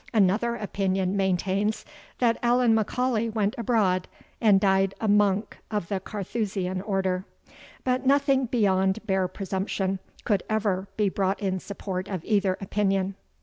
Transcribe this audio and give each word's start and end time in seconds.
Another 0.15 0.55
opinion 0.55 1.15
maintains, 1.15 1.85
that 2.17 2.39
Allan 2.41 2.73
M'Aulay 2.73 3.29
went 3.31 3.53
abroad 3.55 4.07
and 4.41 4.59
died 4.59 4.95
a 4.99 5.07
monk 5.07 5.59
of 5.69 5.89
the 5.89 5.99
Carthusian 5.99 6.81
order. 6.81 7.23
But 7.83 8.03
nothing 8.03 8.47
beyond 8.47 9.05
bare 9.05 9.27
presumption 9.27 9.99
could 10.25 10.41
ever 10.49 10.87
be 10.97 11.07
brought 11.09 11.39
in 11.39 11.59
support 11.59 12.07
of 12.07 12.25
either 12.25 12.57
opinion. 12.59 13.13